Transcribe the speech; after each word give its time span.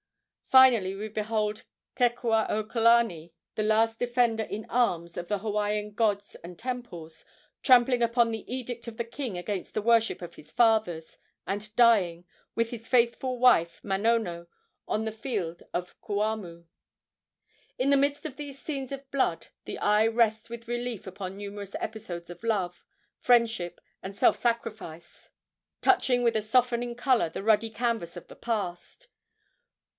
Finally 0.47 0.95
we 0.95 1.07
behold 1.07 1.63
Kekuaokalani, 1.95 3.31
the 3.55 3.63
last 3.63 3.99
defender 3.99 4.43
in 4.43 4.65
arms 4.67 5.15
of 5.15 5.29
the 5.29 5.37
Hawaiian 5.37 5.93
gods 5.93 6.35
and 6.43 6.59
temples, 6.59 7.23
trampling 7.61 8.01
upon 8.01 8.31
the 8.31 8.51
edict 8.53 8.87
of 8.87 8.97
the 8.97 9.05
king 9.05 9.37
against 9.37 9.73
the 9.75 9.81
worship 9.81 10.21
of 10.23 10.35
his 10.35 10.51
fathers, 10.51 11.19
and 11.47 11.73
dying, 11.77 12.25
with 12.55 12.71
his 12.71 12.87
faithful 12.87 13.37
wife 13.37 13.79
Manono, 13.83 14.47
on 14.89 15.05
the 15.05 15.11
field 15.13 15.63
of 15.71 15.95
Kuamoo. 16.01 16.65
In 17.77 17.91
the 17.91 17.95
midst 17.95 18.25
of 18.25 18.35
these 18.35 18.59
scenes 18.59 18.91
of 18.91 19.09
blood 19.11 19.47
the 19.65 19.77
eye 19.77 20.07
rests 20.07 20.49
with 20.49 20.67
relief 20.67 21.05
upon 21.07 21.37
numerous 21.37 21.75
episodes 21.79 22.29
of 22.29 22.43
love, 22.43 22.83
friendship 23.19 23.79
and 24.01 24.15
self 24.15 24.35
sacrifice 24.35 25.29
touching 25.81 26.23
with 26.23 26.35
a 26.35 26.41
softening 26.41 26.95
color 26.95 27.29
the 27.29 27.43
ruddy 27.43 27.69
canvas 27.69 28.17
of 28.17 28.27
the 28.27 28.35
past. 28.35 29.07